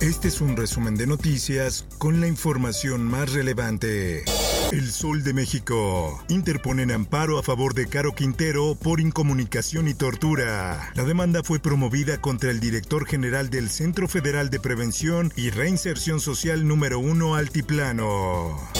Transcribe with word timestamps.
Este 0.00 0.28
es 0.28 0.42
un 0.42 0.58
resumen 0.58 0.94
de 0.96 1.06
noticias 1.06 1.86
con 1.96 2.20
la 2.20 2.26
información 2.26 3.02
más 3.02 3.32
relevante. 3.32 4.24
El 4.70 4.90
Sol 4.90 5.24
de 5.24 5.32
México. 5.32 6.22
Interponen 6.28 6.90
amparo 6.90 7.38
a 7.38 7.42
favor 7.42 7.72
de 7.72 7.86
Caro 7.86 8.12
Quintero 8.12 8.74
por 8.74 9.00
incomunicación 9.00 9.88
y 9.88 9.94
tortura. 9.94 10.92
La 10.94 11.04
demanda 11.04 11.42
fue 11.42 11.60
promovida 11.60 12.20
contra 12.20 12.50
el 12.50 12.60
director 12.60 13.06
general 13.06 13.48
del 13.48 13.70
Centro 13.70 14.06
Federal 14.06 14.50
de 14.50 14.60
Prevención 14.60 15.32
y 15.34 15.48
Reinserción 15.48 16.20
Social 16.20 16.68
número 16.68 16.98
1 16.98 17.34
Altiplano 17.34 18.75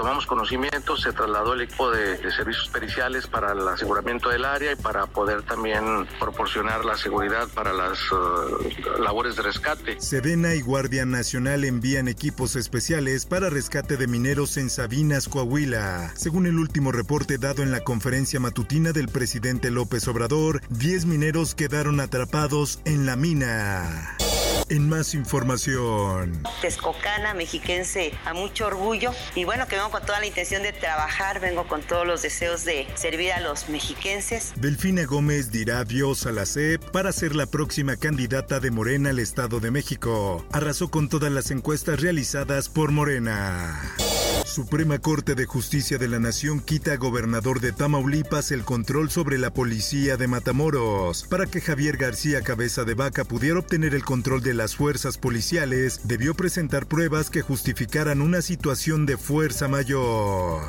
tomamos 0.00 0.24
conocimiento, 0.24 0.96
se 0.96 1.12
trasladó 1.12 1.52
el 1.52 1.60
equipo 1.60 1.90
de, 1.90 2.16
servicios 2.32 2.68
periciales 2.68 3.26
para 3.26 3.52
el 3.52 3.68
aseguramiento 3.68 4.30
del 4.30 4.46
área 4.46 4.72
y 4.72 4.76
para 4.76 5.04
poder 5.04 5.42
también 5.42 6.06
proporcionar 6.18 6.86
la 6.86 6.96
seguridad 6.96 7.48
para 7.48 7.74
las 7.74 7.98
uh, 8.10 8.98
labores 8.98 9.36
de 9.36 9.42
rescate. 9.42 10.00
Sedena 10.00 10.54
y 10.54 10.62
Guardia 10.62 11.04
Nacional 11.04 11.64
envían 11.64 12.08
equipos 12.08 12.56
especiales 12.56 13.26
para 13.26 13.50
rescate 13.50 13.98
de 13.98 14.06
mineros 14.06 14.56
en 14.56 14.70
Sabinas, 14.70 15.28
Coahuila. 15.28 16.12
Según 16.14 16.46
el 16.46 16.58
último 16.58 16.92
reporte 16.92 17.36
dado 17.36 17.62
en 17.62 17.70
la 17.70 17.80
conferencia 17.80 18.40
matutina 18.40 18.92
del 18.92 19.08
presidente 19.08 19.70
López 19.70 20.08
Obrador, 20.08 20.62
10 20.70 21.04
mineros 21.04 21.54
quedaron 21.54 22.00
atrapados 22.00 22.80
en 22.86 23.04
la 23.04 23.16
mina. 23.16 24.16
En 24.70 24.88
más 24.88 25.14
información. 25.14 26.42
Texcocana, 26.62 27.34
mexiquense, 27.34 28.12
a 28.24 28.34
mucho 28.34 28.68
orgullo. 28.68 29.12
Y 29.34 29.44
bueno, 29.44 29.66
que 29.66 29.74
vengo 29.74 29.90
con 29.90 30.06
toda 30.06 30.20
la 30.20 30.26
intención 30.26 30.62
de 30.62 30.72
trabajar, 30.72 31.40
vengo 31.40 31.66
con 31.66 31.82
todos 31.82 32.06
los 32.06 32.22
deseos 32.22 32.64
de 32.64 32.86
servir 32.94 33.32
a 33.32 33.40
los 33.40 33.68
mexiquenses. 33.68 34.52
Delfina 34.56 35.04
Gómez 35.06 35.50
dirá 35.50 35.80
adiós 35.80 36.24
a 36.26 36.30
la 36.30 36.46
CEP 36.46 36.82
para 36.92 37.10
ser 37.12 37.34
la 37.34 37.46
próxima 37.46 37.96
candidata 37.96 38.60
de 38.60 38.70
Morena 38.70 39.10
al 39.10 39.18
Estado 39.18 39.58
de 39.58 39.72
México. 39.72 40.46
Arrasó 40.52 40.88
con 40.88 41.08
todas 41.08 41.32
las 41.32 41.50
encuestas 41.50 42.00
realizadas 42.00 42.68
por 42.68 42.92
Morena. 42.92 43.96
Suprema 44.50 44.98
Corte 44.98 45.36
de 45.36 45.46
Justicia 45.46 45.96
de 45.96 46.08
la 46.08 46.18
Nación 46.18 46.58
quita 46.58 46.94
a 46.94 46.96
gobernador 46.96 47.60
de 47.60 47.70
Tamaulipas 47.70 48.50
el 48.50 48.64
control 48.64 49.08
sobre 49.08 49.38
la 49.38 49.54
policía 49.54 50.16
de 50.16 50.26
Matamoros. 50.26 51.24
Para 51.30 51.46
que 51.46 51.60
Javier 51.60 51.96
García 51.96 52.42
Cabeza 52.42 52.82
de 52.82 52.94
Vaca 52.94 53.22
pudiera 53.24 53.60
obtener 53.60 53.94
el 53.94 54.04
control 54.04 54.42
de 54.42 54.54
las 54.54 54.74
fuerzas 54.74 55.18
policiales, 55.18 56.00
debió 56.02 56.34
presentar 56.34 56.86
pruebas 56.86 57.30
que 57.30 57.42
justificaran 57.42 58.20
una 58.20 58.42
situación 58.42 59.06
de 59.06 59.16
fuerza 59.16 59.68
mayor. 59.68 60.62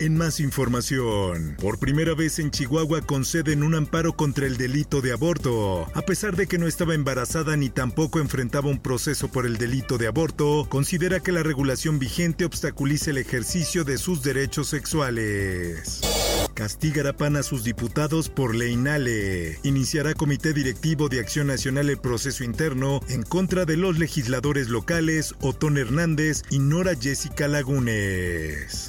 En 0.00 0.16
más 0.16 0.40
información, 0.40 1.56
por 1.60 1.78
primera 1.78 2.14
vez 2.14 2.38
en 2.38 2.50
Chihuahua 2.50 3.02
conceden 3.02 3.62
un 3.62 3.74
amparo 3.74 4.14
contra 4.14 4.46
el 4.46 4.56
delito 4.56 5.02
de 5.02 5.12
aborto. 5.12 5.86
A 5.92 6.00
pesar 6.00 6.36
de 6.36 6.46
que 6.46 6.56
no 6.56 6.66
estaba 6.66 6.94
embarazada 6.94 7.54
ni 7.54 7.68
tampoco 7.68 8.18
enfrentaba 8.18 8.70
un 8.70 8.78
proceso 8.78 9.28
por 9.28 9.44
el 9.44 9.58
delito 9.58 9.98
de 9.98 10.06
aborto, 10.06 10.66
considera 10.70 11.20
que 11.20 11.32
la 11.32 11.42
regulación 11.42 11.98
vigente 11.98 12.46
obstaculiza 12.46 13.10
el 13.10 13.18
ejercicio 13.18 13.84
de 13.84 13.98
sus 13.98 14.22
derechos 14.22 14.68
sexuales. 14.68 16.00
Castigará 16.54 17.12
PAN 17.12 17.36
a 17.36 17.42
sus 17.42 17.62
diputados 17.62 18.30
por 18.30 18.54
ley 18.54 18.76
Nale. 18.76 19.58
Iniciará 19.64 20.14
Comité 20.14 20.54
Directivo 20.54 21.10
de 21.10 21.20
Acción 21.20 21.48
Nacional 21.48 21.90
el 21.90 21.98
proceso 21.98 22.42
interno 22.42 23.00
en 23.10 23.22
contra 23.22 23.66
de 23.66 23.76
los 23.76 23.98
legisladores 23.98 24.70
locales 24.70 25.34
Otón 25.42 25.76
Hernández 25.76 26.42
y 26.48 26.58
Nora 26.58 26.94
Jessica 26.98 27.48
Lagunes. 27.48 28.86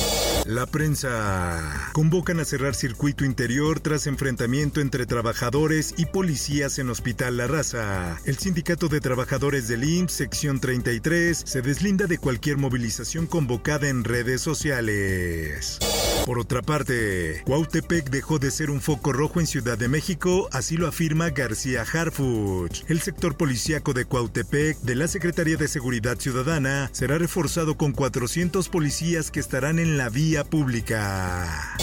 La 0.52 0.66
prensa. 0.66 1.92
Convocan 1.94 2.42
a 2.42 2.46
cerrar 2.46 2.76
circuito 2.76 3.24
interior 3.24 3.80
tras 3.80 4.06
enfrentamiento 4.06 4.82
entre 4.82 5.06
trabajadores 5.06 5.94
y 5.96 6.08
policías 6.08 6.78
en 6.78 6.90
Hospital 6.90 7.38
La 7.38 7.48
Raza. 7.48 8.20
El 8.26 8.38
Sindicato 8.38 8.90
de 8.90 9.00
Trabajadores 9.00 9.70
del 9.70 9.86
IMSS, 9.86 10.12
sección 10.12 10.60
33, 10.60 11.42
se 11.46 11.62
deslinda 11.62 12.06
de 12.06 12.18
cualquier 12.18 12.58
movilización 12.58 13.28
convocada 13.28 13.88
en 13.88 14.04
redes 14.04 14.42
sociales. 14.42 15.80
Por 16.26 16.38
otra 16.38 16.62
parte, 16.62 17.44
Cuautepec 17.46 18.10
dejó 18.10 18.38
de 18.38 18.52
ser 18.52 18.72
un 18.72 18.82
foco 18.82 19.14
rojo 19.14 19.40
en 19.40 19.48
Ciudad 19.48 19.78
de 19.78 19.88
México, 19.88 20.50
así 20.52 20.76
lo 20.76 20.88
afirma 20.88 21.30
García 21.30 21.84
Harfuch. 21.84 22.84
El 22.90 23.00
sector 23.00 23.38
policíaco 23.38 23.94
de 23.94 24.04
Cuautepec 24.04 24.78
de 24.82 24.96
la 24.96 25.08
Secretaría 25.08 25.56
de 25.56 25.70
Seguridad 25.70 26.20
Ciudadana 26.20 26.90
será 26.92 27.18
reforzado 27.18 27.78
con 27.78 27.94
400 27.94 28.68
policías 28.68 29.32
que 29.32 29.40
estarán 29.40 29.80
en 29.80 29.98
la 29.98 30.10
vía 30.10 30.41
pública. 30.44 31.81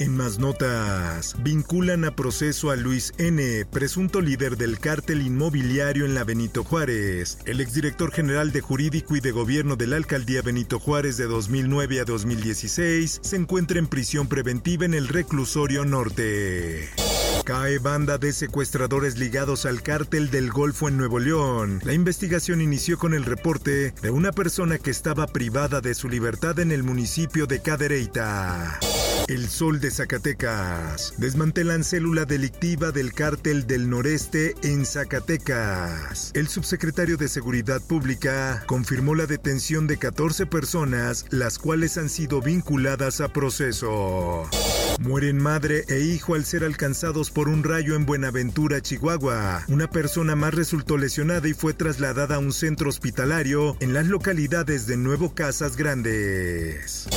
En 0.00 0.16
más 0.16 0.38
notas, 0.38 1.36
vinculan 1.42 2.06
a 2.06 2.16
proceso 2.16 2.70
a 2.70 2.76
Luis 2.76 3.12
N., 3.18 3.66
presunto 3.66 4.22
líder 4.22 4.56
del 4.56 4.78
cártel 4.78 5.20
inmobiliario 5.20 6.06
en 6.06 6.14
la 6.14 6.24
Benito 6.24 6.64
Juárez. 6.64 7.36
El 7.44 7.60
exdirector 7.60 8.10
general 8.10 8.50
de 8.50 8.62
Jurídico 8.62 9.14
y 9.14 9.20
de 9.20 9.30
Gobierno 9.30 9.76
de 9.76 9.86
la 9.86 9.96
Alcaldía 9.96 10.40
Benito 10.40 10.80
Juárez 10.80 11.18
de 11.18 11.26
2009 11.26 12.00
a 12.00 12.04
2016 12.06 13.20
se 13.22 13.36
encuentra 13.36 13.78
en 13.78 13.88
prisión 13.88 14.26
preventiva 14.26 14.86
en 14.86 14.94
el 14.94 15.06
reclusorio 15.06 15.84
norte. 15.84 16.88
Cae 17.44 17.78
banda 17.78 18.16
de 18.16 18.32
secuestradores 18.32 19.18
ligados 19.18 19.66
al 19.66 19.82
cártel 19.82 20.30
del 20.30 20.50
Golfo 20.50 20.88
en 20.88 20.96
Nuevo 20.96 21.18
León. 21.18 21.78
La 21.84 21.92
investigación 21.92 22.62
inició 22.62 22.98
con 22.98 23.12
el 23.12 23.26
reporte 23.26 23.92
de 24.00 24.10
una 24.10 24.32
persona 24.32 24.78
que 24.78 24.90
estaba 24.90 25.26
privada 25.26 25.82
de 25.82 25.94
su 25.94 26.08
libertad 26.08 26.58
en 26.58 26.72
el 26.72 26.84
municipio 26.84 27.46
de 27.46 27.60
Cadereyta. 27.60 28.78
El 29.30 29.48
Sol 29.48 29.78
de 29.78 29.92
Zacatecas. 29.92 31.14
Desmantelan 31.16 31.84
célula 31.84 32.24
delictiva 32.24 32.90
del 32.90 33.12
cártel 33.12 33.64
del 33.64 33.88
noreste 33.88 34.56
en 34.64 34.84
Zacatecas. 34.84 36.32
El 36.34 36.48
subsecretario 36.48 37.16
de 37.16 37.28
Seguridad 37.28 37.80
Pública 37.80 38.64
confirmó 38.66 39.14
la 39.14 39.26
detención 39.26 39.86
de 39.86 39.98
14 39.98 40.46
personas, 40.46 41.26
las 41.30 41.60
cuales 41.60 41.96
han 41.96 42.08
sido 42.08 42.42
vinculadas 42.42 43.20
a 43.20 43.28
proceso. 43.28 44.48
Mueren 45.00 45.38
madre 45.38 45.86
e 45.88 46.00
hijo 46.00 46.34
al 46.34 46.44
ser 46.44 46.62
alcanzados 46.62 47.30
por 47.30 47.48
un 47.48 47.64
rayo 47.64 47.96
en 47.96 48.04
Buenaventura, 48.04 48.82
Chihuahua. 48.82 49.64
Una 49.68 49.88
persona 49.88 50.36
más 50.36 50.52
resultó 50.52 50.98
lesionada 50.98 51.48
y 51.48 51.54
fue 51.54 51.72
trasladada 51.72 52.34
a 52.34 52.38
un 52.38 52.52
centro 52.52 52.90
hospitalario 52.90 53.78
en 53.80 53.94
las 53.94 54.08
localidades 54.08 54.86
de 54.86 54.98
Nuevo 54.98 55.34
Casas 55.34 55.78
Grandes. 55.78 57.08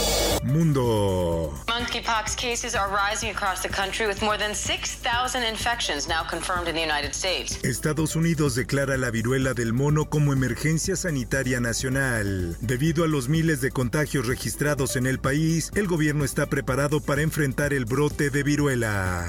Mundo. 0.46 1.54
Monkeypox 1.68 2.38
cases 2.38 2.74
are 2.74 2.90
rising 2.90 3.30
across 3.30 3.62
the 3.62 3.70
country 3.70 4.08
with 4.08 4.22
more 4.22 4.38
than 4.38 4.56
6,000 4.56 5.44
infections 5.44 6.08
now 6.08 6.24
confirmed 6.30 6.70
in 6.70 6.76
the 6.76 6.82
United 6.82 7.14
States. 7.14 7.60
Estados 7.64 8.16
Unidos 8.16 8.56
declara 8.56 8.98
la 8.98 9.12
viruela 9.12 9.54
del 9.54 9.74
mono 9.74 10.06
como 10.06 10.32
emergencia 10.32 10.96
sanitaria 10.96 11.60
nacional. 11.60 12.56
Debido 12.62 13.04
a 13.04 13.08
los 13.08 13.28
miles 13.28 13.60
de 13.60 13.72
contagios 13.72 14.28
registrados 14.28 14.96
en 14.96 15.06
el 15.06 15.20
país, 15.20 15.70
el 15.76 15.88
gobierno 15.88 16.24
está 16.24 16.46
preparado 16.46 17.02
para 17.02 17.22
enfrentar 17.22 17.73
el 17.74 17.86
brote 17.86 18.30
de 18.30 18.44
viruela. 18.44 19.26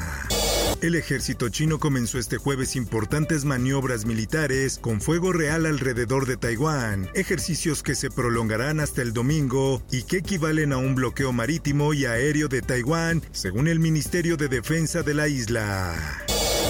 El 0.81 0.95
ejército 0.97 1.49
chino 1.49 1.79
comenzó 1.79 2.19
este 2.19 2.37
jueves 2.37 2.77
importantes 2.77 3.45
maniobras 3.45 4.05
militares 4.05 4.79
con 4.79 5.01
fuego 5.01 5.33
real 5.33 5.67
alrededor 5.67 6.27
de 6.27 6.37
Taiwán, 6.37 7.09
ejercicios 7.15 7.83
que 7.83 7.95
se 7.95 8.11
prolongarán 8.11 8.81
hasta 8.81 9.03
el 9.03 9.13
domingo 9.13 9.83
y 9.91 10.03
que 10.03 10.19
equivalen 10.19 10.73
a 10.73 10.77
un 10.77 10.95
bloqueo 10.95 11.33
marítimo 11.33 11.95
y 11.95 12.05
aéreo 12.05 12.49
de 12.49 12.61
Taiwán, 12.61 13.23
según 13.33 13.69
el 13.69 13.81
Ministerio 13.81 14.37
de 14.37 14.49
Defensa 14.49 15.03
de 15.03 15.15
la 15.15 15.29
isla. 15.29 15.95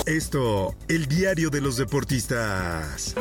Esto, 0.07 0.77
el 0.89 1.07
diario 1.07 1.51
de 1.51 1.61
los 1.61 1.77
deportistas. 1.77 3.15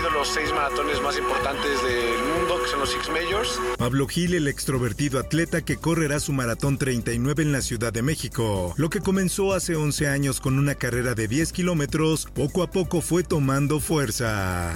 Corrido 0.00 0.18
los 0.18 0.28
seis 0.28 0.50
maratones 0.52 1.02
más 1.02 1.18
importantes 1.18 1.82
del 1.82 2.18
mundo, 2.24 2.62
que 2.62 2.70
son 2.70 2.80
los 2.80 2.90
Six 2.90 3.10
Majors. 3.10 3.60
Pablo 3.76 4.06
Gil, 4.06 4.34
el 4.34 4.48
extrovertido 4.48 5.18
atleta 5.18 5.60
que 5.60 5.76
correrá 5.76 6.20
su 6.20 6.32
maratón 6.32 6.78
39 6.78 7.42
en 7.42 7.52
la 7.52 7.60
Ciudad 7.60 7.92
de 7.92 8.00
México. 8.00 8.72
Lo 8.78 8.88
que 8.88 9.00
comenzó 9.00 9.52
hace 9.52 9.76
11 9.76 10.08
años 10.08 10.40
con 10.40 10.58
una 10.58 10.74
carrera 10.74 11.14
de 11.14 11.28
10 11.28 11.52
kilómetros, 11.52 12.28
poco 12.32 12.62
a 12.62 12.70
poco 12.70 13.02
fue 13.02 13.24
tomando 13.24 13.78
fuerza. 13.78 14.72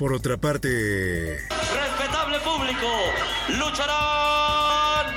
Por 0.00 0.12
otra 0.12 0.36
parte... 0.36 1.38
Respetable 1.48 2.40
público, 2.40 2.88
lucharán 3.56 4.29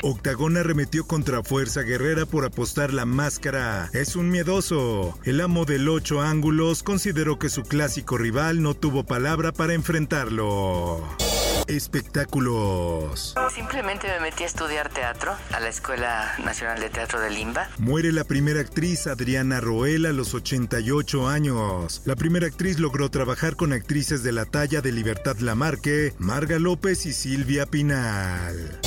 Octagón 0.06 0.58
arremetió 0.58 1.08
contra 1.08 1.44
Fuerza 1.44 1.82
Guerrera 1.82 2.26
por 2.26 2.44
apostar 2.44 2.92
la 2.92 3.06
máscara. 3.06 3.90
Es 3.94 4.18
un 4.18 4.30
miedoso. 4.30 5.18
El 5.24 5.40
amo 5.40 5.64
del 5.64 5.88
ocho 5.88 6.22
ángulos 6.22 6.84
consideró 6.84 7.40
que 7.40 7.48
su 7.48 7.64
clásico 7.64 8.18
rival 8.18 8.62
no 8.62 8.74
tuvo 8.74 9.06
palabra 9.06 9.54
para 9.54 9.74
enfrentarlo. 9.74 11.02
Espectáculos. 11.68 13.34
Simplemente 13.56 14.08
me 14.08 14.20
metí 14.20 14.44
a 14.44 14.48
estudiar 14.48 14.90
teatro 14.90 15.32
a 15.54 15.60
la 15.62 15.70
Escuela 15.70 16.34
Nacional 16.44 16.82
de 16.82 16.90
Teatro 16.90 17.22
de 17.22 17.30
Limba. 17.30 17.70
Muere 17.78 18.12
la 18.12 18.26
primera 18.26 18.60
actriz 18.60 19.08
Adriana 19.08 19.62
Roel 19.62 20.06
a 20.06 20.12
los 20.12 20.34
88 20.34 21.30
años. 21.30 22.02
La 22.04 22.18
primera 22.18 22.48
actriz 22.48 22.78
logró 22.78 23.10
trabajar 23.10 23.56
con 23.56 23.72
actrices 23.72 24.22
de 24.22 24.34
la 24.34 24.44
talla 24.44 24.82
de 24.82 24.92
Libertad 24.92 25.38
Lamarque, 25.38 26.14
Marga 26.18 26.60
López 26.60 27.06
y 27.06 27.14
Silvia 27.14 27.66
Pinal. 27.66 28.82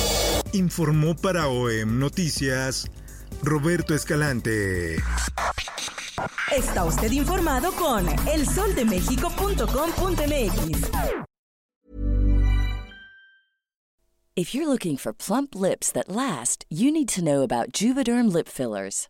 Informó 0.57 1.15
para 1.15 1.47
OEM 1.49 1.99
Noticias 1.99 2.87
Roberto 3.43 3.93
Escalante. 3.93 4.95
Está 6.51 6.83
usted 6.83 7.11
informado 7.11 7.71
con 7.73 8.07
elsoldemexico.com.mx. 8.27 10.89
If 14.35 14.55
you're 14.55 14.67
looking 14.67 14.97
for 14.97 15.13
plump 15.13 15.55
lips 15.55 15.91
that 15.91 16.09
last, 16.09 16.65
you 16.69 16.91
need 16.91 17.09
to 17.09 17.23
know 17.23 17.43
about 17.43 17.71
Juvederm 17.71 18.33
lip 18.33 18.47
fillers. 18.47 19.09